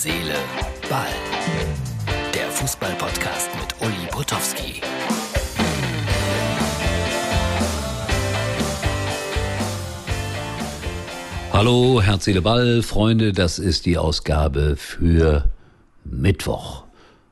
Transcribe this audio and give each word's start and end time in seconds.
Seele, 0.00 0.36
Ball. 0.88 1.08
Der 2.32 2.48
Fußball-Podcast 2.52 3.50
mit 3.56 3.74
Uli 3.80 4.06
Potowski. 4.12 4.80
Hallo, 11.52 12.00
Herz, 12.00 12.26
Seele, 12.26 12.42
Ball, 12.42 12.82
Freunde, 12.84 13.32
das 13.32 13.58
ist 13.58 13.86
die 13.86 13.98
Ausgabe 13.98 14.76
für 14.76 15.50
Mittwoch. 16.04 16.84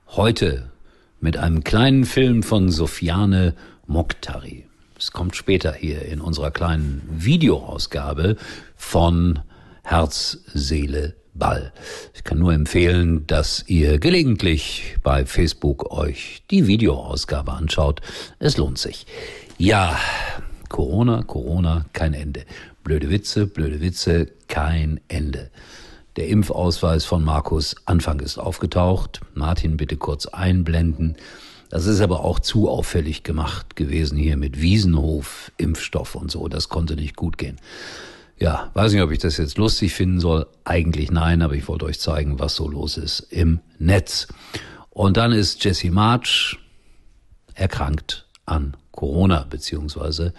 Heute 0.09 0.73
mit 1.21 1.37
einem 1.37 1.63
kleinen 1.63 2.05
Film 2.05 2.43
von 2.43 2.73
Sofiane 2.73 3.55
Mokhtari. 3.87 4.67
Es 4.99 5.13
kommt 5.13 5.37
später 5.37 5.73
hier 5.73 6.03
in 6.03 6.21
unserer 6.21 6.51
kleinen 6.51 7.09
Videoausgabe 7.13 8.35
von 8.75 9.39
Herz, 9.85 10.39
Seele, 10.53 11.15
Ball. 11.39 11.73
Ich 12.15 12.25
kann 12.25 12.39
nur 12.39 12.53
empfehlen, 12.53 13.27
dass 13.27 13.65
ihr 13.67 13.99
gelegentlich 13.99 14.97
bei 15.03 15.27
Facebook 15.27 15.93
euch 15.93 16.43
die 16.51 16.67
Videoausgabe 16.67 17.53
anschaut. 17.53 18.01
Es 18.39 18.57
lohnt 18.57 18.79
sich. 18.79 19.07
Ja, 19.59 19.99
Corona, 20.69 21.23
Corona, 21.23 21.87
kein 21.93 22.15
Ende. 22.15 22.45
Blöde 22.85 23.11
Witze, 23.11 23.47
blöde 23.47 23.81
Witze, 23.81 24.29
kein 24.49 25.01
Ende. 25.09 25.51
Der 26.17 26.29
Impfausweis 26.29 27.05
von 27.05 27.23
Markus 27.25 27.77
Anfang 27.85 28.21
ist 28.21 28.39
aufgetaucht. 28.39 29.21
Martin 29.35 29.77
bitte 29.77 29.97
kurz 29.97 30.27
einblenden. 30.27 31.17
Das 31.69 31.87
ist 31.87 32.01
aber 32.01 32.21
auch 32.21 32.39
zu 32.39 32.69
auffällig 32.69 33.23
gemacht 33.23 33.77
gewesen 33.77 34.17
hier 34.17 34.37
mit 34.37 34.61
Wiesenhof, 34.61 35.53
Impfstoff 35.57 36.15
und 36.15 36.31
so. 36.31 36.49
Das 36.49 36.69
konnte 36.69 36.95
nicht 36.95 37.17
gut 37.17 37.39
gehen. 37.39 37.57
Ja, 38.39 38.71
weiß 38.75 38.93
nicht, 38.93 39.03
ob 39.03 39.11
ich 39.13 39.19
das 39.19 39.39
jetzt 39.39 39.57
lustig 39.57 39.95
finden 39.95 40.21
soll. 40.21 40.47
Eigentlich 40.65 41.11
nein, 41.11 41.41
aber 41.41 41.55
ich 41.55 41.69
wollte 41.69 41.87
euch 41.87 41.99
zeigen, 41.99 42.39
was 42.39 42.55
so 42.55 42.69
los 42.69 42.99
ist 42.99 43.21
im 43.31 43.61
Netz. 43.79 44.29
Und 44.91 45.17
dann 45.17 45.33
ist 45.33 45.65
Jesse 45.65 45.91
March 45.91 46.59
erkrankt 47.55 48.27
an 48.45 48.77
Corona, 48.93 49.47
beziehungsweise 49.49 50.35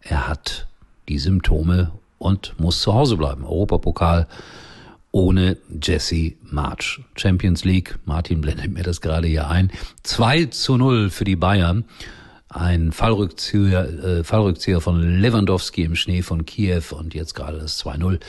er 0.00 0.28
hat 0.28 0.66
die 1.08 1.18
Symptome 1.18 1.92
und 2.18 2.58
muss 2.58 2.80
zu 2.80 2.94
Hause 2.94 3.16
bleiben. 3.16 3.44
Europapokal 3.44 4.26
ohne 5.10 5.58
Jesse 5.82 6.32
March. 6.42 7.00
Champions 7.14 7.64
League, 7.64 7.98
Martin 8.04 8.40
blendet 8.40 8.72
mir 8.72 8.82
das 8.82 9.00
gerade 9.00 9.28
hier 9.28 9.48
ein. 9.48 9.70
2 10.02 10.46
zu 10.46 10.76
0 10.76 11.10
für 11.10 11.24
die 11.24 11.36
Bayern. 11.36 11.84
Ein 12.54 12.92
Fallrückzieher, 12.92 14.04
äh, 14.04 14.22
Fallrückzieher 14.22 14.80
von 14.80 15.02
Lewandowski 15.20 15.82
im 15.82 15.96
Schnee 15.96 16.22
von 16.22 16.46
Kiew 16.46 16.84
und 16.96 17.12
jetzt 17.12 17.34
gerade 17.34 17.58
das 17.58 17.84
2-0. 17.84 18.20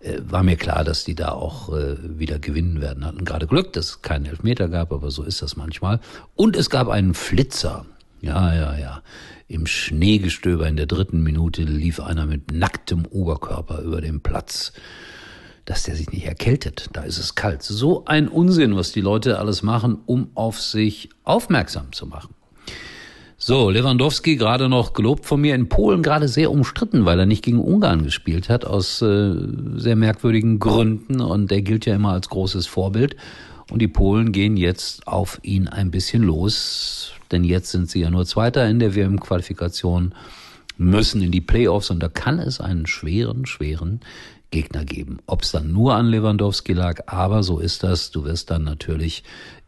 Äh, 0.00 0.18
war 0.28 0.42
mir 0.42 0.56
klar, 0.56 0.84
dass 0.84 1.04
die 1.04 1.14
da 1.14 1.30
auch 1.30 1.74
äh, 1.74 1.96
wieder 2.02 2.38
gewinnen 2.38 2.82
werden. 2.82 3.06
Hatten 3.06 3.24
gerade 3.24 3.46
Glück, 3.46 3.72
dass 3.72 3.86
es 3.86 4.02
keinen 4.02 4.26
Elfmeter 4.26 4.68
gab, 4.68 4.92
aber 4.92 5.10
so 5.10 5.22
ist 5.22 5.40
das 5.40 5.56
manchmal. 5.56 5.98
Und 6.36 6.56
es 6.56 6.68
gab 6.68 6.88
einen 6.88 7.14
Flitzer. 7.14 7.86
Ja, 8.20 8.54
ja, 8.54 8.76
ja. 8.76 9.02
Im 9.48 9.66
Schneegestöber 9.66 10.68
in 10.68 10.76
der 10.76 10.84
dritten 10.84 11.22
Minute 11.22 11.62
lief 11.62 12.00
einer 12.00 12.26
mit 12.26 12.52
nacktem 12.52 13.06
Oberkörper 13.06 13.80
über 13.80 14.02
den 14.02 14.20
Platz 14.20 14.72
dass 15.66 15.84
der 15.84 15.94
sich 15.94 16.10
nicht 16.10 16.26
erkältet. 16.26 16.88
Da 16.94 17.02
ist 17.02 17.18
es 17.18 17.36
kalt. 17.36 17.62
So 17.62 18.04
ein 18.06 18.26
Unsinn, 18.26 18.74
was 18.74 18.90
die 18.90 19.02
Leute 19.02 19.38
alles 19.38 19.62
machen, 19.62 19.98
um 20.04 20.30
auf 20.34 20.60
sich 20.60 21.10
aufmerksam 21.22 21.92
zu 21.92 22.06
machen. 22.06 22.34
So, 23.42 23.70
Lewandowski 23.70 24.36
gerade 24.36 24.68
noch 24.68 24.92
gelobt 24.92 25.24
von 25.24 25.40
mir 25.40 25.54
in 25.54 25.70
Polen, 25.70 26.02
gerade 26.02 26.28
sehr 26.28 26.50
umstritten, 26.50 27.06
weil 27.06 27.18
er 27.18 27.24
nicht 27.24 27.42
gegen 27.42 27.58
Ungarn 27.58 28.04
gespielt 28.04 28.50
hat, 28.50 28.66
aus 28.66 29.00
äh, 29.00 29.34
sehr 29.76 29.96
merkwürdigen 29.96 30.58
Gründen. 30.58 31.22
Und 31.22 31.50
der 31.50 31.62
gilt 31.62 31.86
ja 31.86 31.94
immer 31.94 32.12
als 32.12 32.28
großes 32.28 32.66
Vorbild. 32.66 33.16
Und 33.70 33.80
die 33.80 33.88
Polen 33.88 34.32
gehen 34.32 34.58
jetzt 34.58 35.08
auf 35.08 35.40
ihn 35.42 35.68
ein 35.68 35.90
bisschen 35.90 36.22
los, 36.22 37.14
denn 37.32 37.42
jetzt 37.42 37.70
sind 37.70 37.88
sie 37.88 38.00
ja 38.00 38.10
nur 38.10 38.26
Zweiter 38.26 38.68
in 38.68 38.78
der 38.78 38.94
WM-Qualifikation, 38.94 40.14
müssen 40.76 41.22
in 41.22 41.30
die 41.30 41.40
Playoffs 41.40 41.88
und 41.88 42.02
da 42.02 42.08
kann 42.08 42.40
es 42.40 42.60
einen 42.60 42.86
schweren, 42.86 43.46
schweren 43.46 44.00
Gegner 44.50 44.84
geben. 44.84 45.16
Ob 45.24 45.44
es 45.44 45.52
dann 45.52 45.72
nur 45.72 45.94
an 45.94 46.08
Lewandowski 46.08 46.74
lag, 46.74 47.04
aber 47.06 47.42
so 47.42 47.58
ist 47.58 47.84
das. 47.84 48.10
Du 48.10 48.24
wirst 48.24 48.50
dann 48.50 48.64
natürlich 48.64 49.24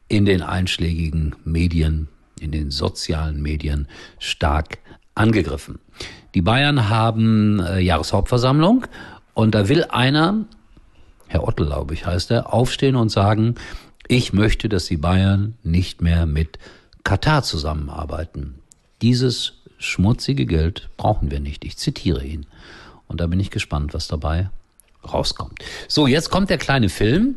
in 0.09 0.27
den 0.27 0.43
einschlägigen 0.43 1.35
Medien, 1.47 2.09
in 2.43 2.51
den 2.51 2.71
sozialen 2.71 3.41
Medien 3.41 3.89
stark 4.19 4.79
angegriffen. 5.15 5.79
Die 6.35 6.43
Bayern 6.43 6.89
haben 6.89 7.61
äh, 7.61 7.79
Jahreshauptversammlung 7.81 8.87
und 9.35 9.55
da 9.55 9.69
will 9.69 9.85
einer, 9.85 10.45
Herr 11.29 11.47
Ottel, 11.47 11.67
glaube 11.67 11.95
ich, 11.95 12.07
heißt 12.07 12.31
er, 12.31 12.53
aufstehen 12.53 12.97
und 12.97 13.11
sagen, 13.11 13.55
ich 14.09 14.33
möchte, 14.33 14.69
dass 14.69 14.87
die 14.87 14.97
Bayern 14.97 15.55
nicht 15.63 16.03
mehr 16.03 16.27
mit 16.27 16.59
Katar 17.05 17.43
zusammenarbeiten. 17.43 18.57
Dieses 19.01 19.55
schmutzige 19.79 20.47
Geld 20.47 20.91
brauchen 20.97 21.31
wir 21.31 21.41
nicht. 21.41 21.65
Ich 21.65 21.77
zitiere 21.77 22.25
ihn. 22.25 22.47
Und 23.09 23.21
da 23.21 23.27
bin 23.27 23.41
ich 23.41 23.51
gespannt, 23.51 23.95
was 23.95 24.09
dabei 24.09 24.51
rauskommt. 25.13 25.59
So, 25.89 26.07
jetzt 26.07 26.31
kommt 26.31 26.51
der 26.51 26.59
kleine 26.59 26.89
Film. 26.89 27.37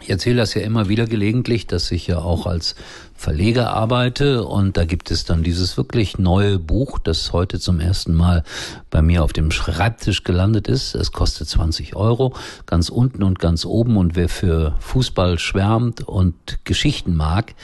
Ich 0.00 0.10
erzähle 0.10 0.36
das 0.36 0.54
ja 0.54 0.62
immer 0.62 0.88
wieder 0.88 1.06
gelegentlich, 1.06 1.66
dass 1.66 1.90
ich 1.90 2.06
ja 2.06 2.18
auch 2.18 2.46
als 2.46 2.76
Verleger 3.14 3.70
arbeite 3.70 4.44
und 4.44 4.76
da 4.76 4.84
gibt 4.84 5.10
es 5.10 5.24
dann 5.24 5.42
dieses 5.42 5.76
wirklich 5.76 6.18
neue 6.18 6.60
Buch, 6.60 7.00
das 7.00 7.32
heute 7.32 7.58
zum 7.58 7.80
ersten 7.80 8.14
Mal 8.14 8.44
bei 8.90 9.02
mir 9.02 9.24
auf 9.24 9.32
dem 9.32 9.50
Schreibtisch 9.50 10.22
gelandet 10.22 10.68
ist. 10.68 10.94
Es 10.94 11.10
kostet 11.10 11.48
20 11.48 11.96
Euro, 11.96 12.34
ganz 12.64 12.90
unten 12.90 13.24
und 13.24 13.40
ganz 13.40 13.64
oben 13.64 13.96
und 13.96 14.14
wer 14.14 14.28
für 14.28 14.76
Fußball 14.78 15.38
schwärmt 15.40 16.06
und 16.06 16.64
Geschichten 16.64 17.16
mag, 17.16 17.54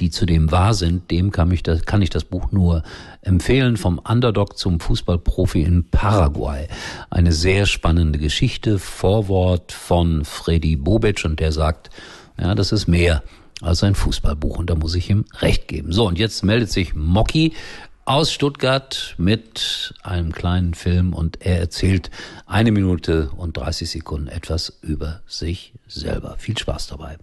die 0.00 0.10
zudem 0.10 0.50
wahr 0.50 0.74
sind, 0.74 1.10
dem 1.10 1.30
kann 1.30 1.50
ich 1.50 1.62
das, 1.62 1.84
kann 1.84 2.02
ich 2.02 2.10
das 2.10 2.24
Buch 2.24 2.52
nur 2.52 2.82
empfehlen. 3.22 3.76
Vom 3.76 3.98
Underdog 3.98 4.56
zum 4.58 4.80
Fußballprofi 4.80 5.62
in 5.62 5.84
Paraguay. 5.90 6.66
Eine 7.10 7.32
sehr 7.32 7.66
spannende 7.66 8.18
Geschichte. 8.18 8.78
Vorwort 8.78 9.72
von 9.72 10.24
Freddy 10.24 10.76
Bobic 10.76 11.24
und 11.24 11.40
der 11.40 11.52
sagt, 11.52 11.90
ja, 12.38 12.54
das 12.54 12.72
ist 12.72 12.86
mehr 12.86 13.22
als 13.60 13.84
ein 13.84 13.94
Fußballbuch 13.94 14.58
und 14.58 14.70
da 14.70 14.74
muss 14.74 14.94
ich 14.94 15.10
ihm 15.10 15.26
recht 15.40 15.68
geben. 15.68 15.92
So, 15.92 16.08
und 16.08 16.18
jetzt 16.18 16.42
meldet 16.42 16.70
sich 16.70 16.94
Mocky 16.94 17.52
aus 18.06 18.32
Stuttgart 18.32 19.14
mit 19.18 19.94
einem 20.02 20.32
kleinen 20.32 20.74
Film 20.74 21.12
und 21.12 21.42
er 21.42 21.60
erzählt 21.60 22.10
eine 22.46 22.72
Minute 22.72 23.30
und 23.36 23.56
30 23.56 23.90
Sekunden 23.90 24.28
etwas 24.28 24.78
über 24.82 25.20
sich 25.26 25.74
selber. 25.86 26.36
Viel 26.38 26.58
Spaß 26.58 26.88
dabei. 26.88 27.18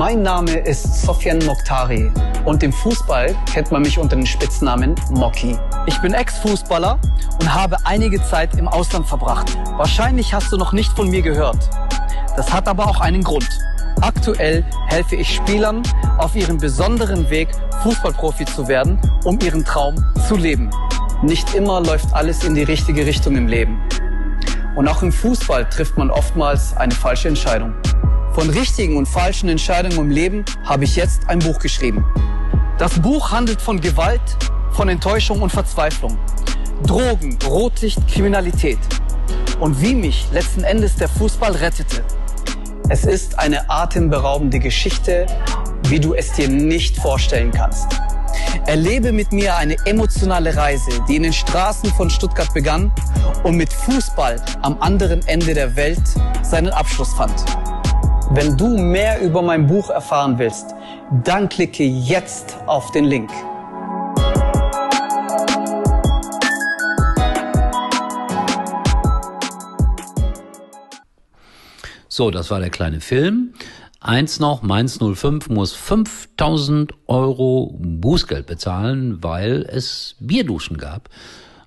Mein 0.00 0.22
Name 0.22 0.52
ist 0.52 1.02
Sofian 1.02 1.44
Mokhtari 1.44 2.10
und 2.46 2.62
im 2.62 2.72
Fußball 2.72 3.36
kennt 3.52 3.70
man 3.70 3.82
mich 3.82 3.98
unter 3.98 4.16
dem 4.16 4.24
Spitznamen 4.24 4.94
Moki. 5.10 5.58
Ich 5.84 5.98
bin 5.98 6.14
Ex-Fußballer 6.14 6.98
und 7.38 7.54
habe 7.54 7.76
einige 7.84 8.22
Zeit 8.22 8.56
im 8.56 8.66
Ausland 8.66 9.06
verbracht. 9.06 9.58
Wahrscheinlich 9.76 10.32
hast 10.32 10.50
du 10.52 10.56
noch 10.56 10.72
nicht 10.72 10.90
von 10.94 11.10
mir 11.10 11.20
gehört. 11.20 11.68
Das 12.34 12.50
hat 12.50 12.66
aber 12.66 12.88
auch 12.88 12.98
einen 13.00 13.22
Grund. 13.22 13.46
Aktuell 14.00 14.64
helfe 14.86 15.16
ich 15.16 15.34
Spielern 15.34 15.82
auf 16.16 16.34
ihrem 16.34 16.56
besonderen 16.56 17.28
Weg, 17.28 17.50
Fußballprofi 17.82 18.46
zu 18.46 18.68
werden, 18.68 18.98
um 19.24 19.38
ihren 19.40 19.66
Traum 19.66 20.02
zu 20.26 20.34
leben. 20.34 20.70
Nicht 21.20 21.54
immer 21.54 21.82
läuft 21.82 22.10
alles 22.14 22.42
in 22.42 22.54
die 22.54 22.62
richtige 22.62 23.04
Richtung 23.04 23.36
im 23.36 23.48
Leben. 23.48 23.78
Und 24.76 24.88
auch 24.88 25.02
im 25.02 25.12
Fußball 25.12 25.68
trifft 25.68 25.98
man 25.98 26.10
oftmals 26.10 26.74
eine 26.74 26.94
falsche 26.94 27.28
Entscheidung. 27.28 27.74
Von 28.32 28.48
richtigen 28.48 28.96
und 28.96 29.06
falschen 29.06 29.48
Entscheidungen 29.48 29.98
im 29.98 30.10
Leben 30.10 30.44
habe 30.64 30.84
ich 30.84 30.94
jetzt 30.94 31.28
ein 31.28 31.40
Buch 31.40 31.58
geschrieben. 31.58 32.04
Das 32.78 33.00
Buch 33.00 33.32
handelt 33.32 33.60
von 33.60 33.80
Gewalt, 33.80 34.20
von 34.70 34.88
Enttäuschung 34.88 35.42
und 35.42 35.50
Verzweiflung, 35.50 36.16
Drogen, 36.86 37.36
Rotlicht, 37.44 38.06
Kriminalität 38.06 38.78
und 39.58 39.82
wie 39.82 39.96
mich 39.96 40.28
letzten 40.32 40.62
Endes 40.62 40.94
der 40.94 41.08
Fußball 41.08 41.52
rettete. 41.52 42.04
Es 42.88 43.04
ist 43.04 43.38
eine 43.38 43.68
atemberaubende 43.68 44.60
Geschichte, 44.60 45.26
wie 45.88 45.98
du 45.98 46.14
es 46.14 46.32
dir 46.32 46.48
nicht 46.48 46.96
vorstellen 46.98 47.50
kannst. 47.50 48.00
Erlebe 48.66 49.10
mit 49.10 49.32
mir 49.32 49.56
eine 49.56 49.76
emotionale 49.86 50.54
Reise, 50.54 50.90
die 51.08 51.16
in 51.16 51.24
den 51.24 51.32
Straßen 51.32 51.92
von 51.94 52.08
Stuttgart 52.08 52.54
begann 52.54 52.92
und 53.42 53.56
mit 53.56 53.72
Fußball 53.72 54.40
am 54.62 54.80
anderen 54.80 55.26
Ende 55.26 55.52
der 55.52 55.74
Welt 55.74 56.02
seinen 56.42 56.70
Abschluss 56.70 57.12
fand. 57.14 57.34
Wenn 58.32 58.56
du 58.56 58.78
mehr 58.78 59.20
über 59.20 59.42
mein 59.42 59.66
Buch 59.66 59.90
erfahren 59.90 60.38
willst, 60.38 60.72
dann 61.24 61.48
klicke 61.48 61.82
jetzt 61.82 62.56
auf 62.66 62.92
den 62.92 63.06
Link. 63.06 63.28
So, 72.06 72.30
das 72.30 72.52
war 72.52 72.60
der 72.60 72.70
kleine 72.70 73.00
Film. 73.00 73.52
Eins 73.98 74.38
noch, 74.38 74.62
Mainz 74.62 75.00
05 75.00 75.48
muss 75.48 75.72
5000 75.72 76.94
Euro 77.08 77.76
Bußgeld 77.80 78.46
bezahlen, 78.46 79.24
weil 79.24 79.66
es 79.68 80.14
Bierduschen 80.20 80.78
gab. 80.78 81.08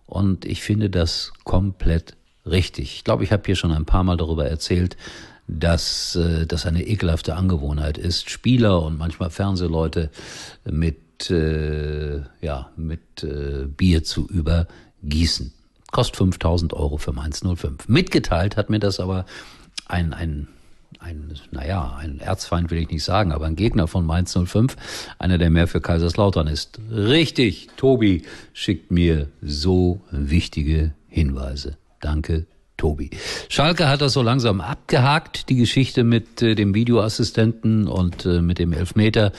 Und 0.06 0.46
ich 0.46 0.62
finde 0.62 0.90
das 0.90 1.34
komplett 1.44 2.16
richtig. 2.46 2.96
Ich 2.96 3.04
glaube, 3.04 3.26
ich 3.26 3.34
habe 3.34 3.44
hier 3.46 3.58
schon 3.58 3.74
ein 3.74 3.86
paar 3.86 4.06
Mal 4.06 4.16
darüber 4.16 4.48
erzählt, 4.48 4.96
dass 5.48 6.16
äh, 6.16 6.46
das 6.46 6.66
eine 6.66 6.86
ekelhafte 6.86 7.36
Angewohnheit 7.36 7.98
ist, 7.98 8.30
Spieler 8.30 8.82
und 8.82 8.98
manchmal 8.98 9.30
Fernsehleute 9.30 10.10
mit, 10.66 11.30
äh, 11.30 12.22
ja, 12.42 12.70
mit 12.76 13.24
äh, 13.24 13.66
Bier 13.66 14.04
zu 14.04 14.28
übergießen. 14.28 15.54
Kostet 15.92 16.18
5000 16.18 16.74
Euro 16.74 16.98
für 16.98 17.12
Mainz 17.12 17.42
05. 17.42 17.88
Mitgeteilt 17.88 18.58
hat 18.58 18.70
mir 18.70 18.80
das 18.80 19.00
aber 19.00 19.26
ein, 19.88 20.14
ein 20.14 20.48
ein, 21.00 21.34
naja, 21.52 21.98
ein 21.98 22.20
Erzfeind 22.20 22.72
will 22.72 22.78
ich 22.78 22.90
nicht 22.90 23.04
sagen, 23.04 23.32
aber 23.32 23.46
ein 23.46 23.56
Gegner 23.56 23.88
von 23.88 24.06
Mainz 24.06 24.38
05, 24.38 24.76
einer, 25.20 25.38
der 25.38 25.50
mehr 25.50 25.68
für 25.68 25.82
Kaiserslautern 25.82 26.48
ist. 26.48 26.80
Richtig, 26.90 27.70
Tobi 27.76 28.24
schickt 28.54 28.92
mir 28.92 29.28
so 29.42 30.02
wichtige 30.12 30.94
Hinweise. 31.10 31.78
Danke, 32.00 32.46
Tobi. 32.78 33.12
Schalke 33.50 33.88
hat 33.88 34.02
das 34.02 34.14
so 34.14 34.22
langsam 34.22 34.62
abgehakt, 34.62 35.50
die 35.50 35.56
Geschichte 35.56 36.04
mit 36.04 36.42
äh, 36.42 36.56
dem 36.56 36.74
Videoassistenten 36.74 37.88
und 37.88 38.26
äh, 38.26 38.42
mit 38.42 38.60
dem 38.60 38.74
Elfmeter 38.74 39.32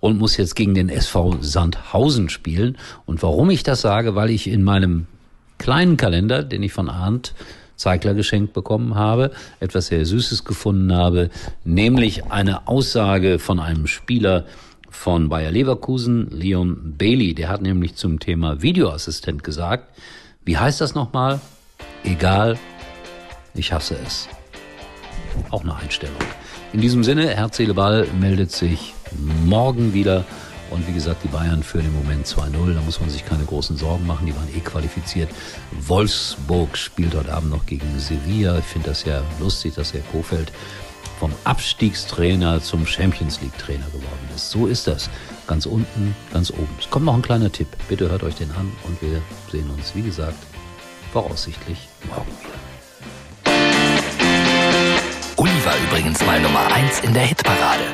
und 0.00 0.18
muss 0.18 0.36
jetzt 0.36 0.56
gegen 0.56 0.74
den 0.74 0.88
SV 0.88 1.36
Sandhausen 1.40 2.28
spielen. 2.28 2.78
Und 3.04 3.22
warum 3.22 3.50
ich 3.50 3.62
das 3.62 3.80
sage, 3.80 4.14
weil 4.14 4.30
ich 4.30 4.46
in 4.48 4.62
meinem 4.62 5.06
kleinen 5.58 5.96
Kalender, 5.96 6.42
den 6.42 6.62
ich 6.62 6.72
von 6.72 6.88
Arndt 6.88 7.34
Zeigler 7.76 8.14
geschenkt 8.14 8.52
bekommen 8.52 8.94
habe, 8.94 9.32
etwas 9.58 9.88
sehr 9.88 10.04
Süßes 10.06 10.44
gefunden 10.44 10.92
habe, 10.92 11.30
nämlich 11.64 12.24
eine 12.26 12.68
Aussage 12.68 13.38
von 13.38 13.58
einem 13.58 13.86
Spieler 13.86 14.44
von 14.88 15.28
Bayer 15.28 15.50
Leverkusen, 15.50 16.28
Leon 16.30 16.94
Bailey. 16.96 17.34
Der 17.34 17.48
hat 17.48 17.62
nämlich 17.62 17.96
zum 17.96 18.20
Thema 18.20 18.62
Videoassistent 18.62 19.42
gesagt, 19.42 19.88
wie 20.44 20.58
heißt 20.58 20.80
das 20.80 20.94
nochmal? 20.94 21.40
Egal, 22.04 22.58
ich 23.54 23.72
hasse 23.72 23.96
es. 24.04 24.28
Auch 25.50 25.62
eine 25.62 25.74
Einstellung. 25.76 26.16
In 26.72 26.80
diesem 26.80 27.04
Sinne, 27.04 27.28
Herz, 27.28 27.56
Seele, 27.56 27.74
Ball 27.74 28.06
meldet 28.18 28.50
sich 28.50 28.94
morgen 29.44 29.94
wieder. 29.94 30.24
Und 30.70 30.88
wie 30.88 30.92
gesagt, 30.94 31.22
die 31.22 31.28
Bayern 31.28 31.62
führen 31.62 31.84
im 31.84 31.94
Moment 31.94 32.26
2-0. 32.26 32.74
Da 32.74 32.80
muss 32.80 32.98
man 32.98 33.10
sich 33.10 33.26
keine 33.26 33.44
großen 33.44 33.76
Sorgen 33.76 34.06
machen. 34.06 34.26
Die 34.26 34.34
waren 34.34 34.48
eh 34.56 34.60
qualifiziert. 34.60 35.28
Wolfsburg 35.86 36.78
spielt 36.78 37.14
heute 37.14 37.32
Abend 37.32 37.50
noch 37.50 37.66
gegen 37.66 37.98
Sevilla. 37.98 38.58
Ich 38.58 38.64
finde 38.64 38.88
das 38.88 39.04
ja 39.04 39.22
lustig, 39.38 39.74
dass 39.74 39.92
Herr 39.92 40.00
Kofeld 40.12 40.50
vom 41.20 41.32
Abstiegstrainer 41.44 42.62
zum 42.62 42.86
Champions 42.86 43.40
League 43.42 43.56
Trainer 43.58 43.84
geworden 43.86 44.28
ist. 44.34 44.50
So 44.50 44.66
ist 44.66 44.86
das. 44.86 45.10
Ganz 45.46 45.66
unten, 45.66 46.16
ganz 46.32 46.50
oben. 46.50 46.74
Es 46.80 46.88
kommt 46.88 47.04
noch 47.04 47.14
ein 47.14 47.22
kleiner 47.22 47.52
Tipp. 47.52 47.68
Bitte 47.88 48.10
hört 48.10 48.22
euch 48.22 48.36
den 48.36 48.50
an 48.52 48.72
und 48.84 49.00
wir 49.02 49.20
sehen 49.50 49.68
uns, 49.70 49.94
wie 49.94 50.02
gesagt, 50.02 50.38
voraussichtlich 51.12 51.88
morgen 52.08 52.30
wieder. 52.40 52.58
Uli 55.36 55.64
war 55.64 55.74
übrigens 55.86 56.24
mal 56.24 56.40
Nummer 56.40 56.66
1 56.72 57.00
in 57.00 57.12
der 57.12 57.24
Hitparade. 57.24 57.84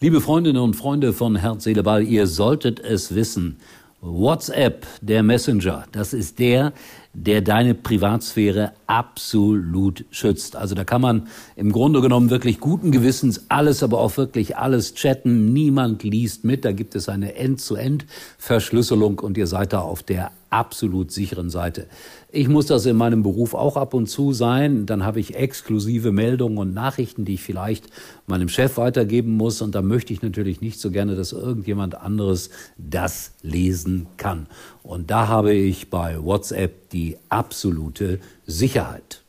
Liebe 0.00 0.22
Freundinnen 0.22 0.62
und 0.62 0.74
Freunde 0.74 1.12
von 1.12 1.36
Herz, 1.36 1.64
Seele, 1.64 1.82
Ball, 1.82 2.02
ihr 2.02 2.26
solltet 2.26 2.80
es 2.80 3.14
wissen. 3.14 3.58
WhatsApp, 4.00 4.86
der 5.00 5.22
Messenger, 5.22 5.84
das 5.92 6.12
ist 6.12 6.40
der, 6.40 6.72
der 7.12 7.40
deine 7.42 7.74
Privatsphäre 7.74 8.72
absolut 8.86 10.04
schützt. 10.10 10.56
Also 10.56 10.74
da 10.74 10.82
kann 10.84 11.02
man 11.02 11.28
im 11.54 11.70
Grunde 11.70 12.00
genommen 12.00 12.30
wirklich 12.30 12.58
guten 12.58 12.90
Gewissens 12.90 13.44
alles, 13.48 13.82
aber 13.82 14.00
auch 14.00 14.16
wirklich 14.16 14.56
alles 14.56 14.94
chatten. 14.94 15.52
Niemand 15.52 16.02
liest 16.02 16.44
mit. 16.44 16.64
Da 16.64 16.72
gibt 16.72 16.96
es 16.96 17.08
eine 17.08 17.36
End-zu-End-Verschlüsselung 17.36 19.18
und 19.20 19.36
ihr 19.36 19.46
seid 19.46 19.72
da 19.72 19.80
auf 19.80 20.02
der 20.02 20.32
absolut 20.52 21.10
sicheren 21.10 21.50
Seite. 21.50 21.86
Ich 22.30 22.48
muss 22.48 22.66
das 22.66 22.86
in 22.86 22.96
meinem 22.96 23.22
Beruf 23.22 23.54
auch 23.54 23.76
ab 23.76 23.94
und 23.94 24.06
zu 24.06 24.32
sein. 24.32 24.86
Dann 24.86 25.04
habe 25.04 25.20
ich 25.20 25.34
exklusive 25.34 26.12
Meldungen 26.12 26.58
und 26.58 26.74
Nachrichten, 26.74 27.24
die 27.24 27.34
ich 27.34 27.42
vielleicht 27.42 27.86
meinem 28.26 28.48
Chef 28.48 28.76
weitergeben 28.76 29.36
muss. 29.36 29.62
Und 29.62 29.74
da 29.74 29.82
möchte 29.82 30.12
ich 30.12 30.22
natürlich 30.22 30.60
nicht 30.60 30.80
so 30.80 30.90
gerne, 30.90 31.16
dass 31.16 31.32
irgendjemand 31.32 31.94
anderes 31.94 32.50
das 32.76 33.32
lesen 33.42 34.06
kann. 34.16 34.46
Und 34.82 35.10
da 35.10 35.28
habe 35.28 35.54
ich 35.54 35.90
bei 35.90 36.22
WhatsApp 36.22 36.90
die 36.90 37.16
absolute 37.28 38.20
Sicherheit. 38.46 39.22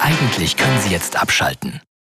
Eigentlich 0.00 0.56
können 0.56 0.80
Sie 0.80 0.92
jetzt 0.92 1.20
abschalten. 1.20 1.80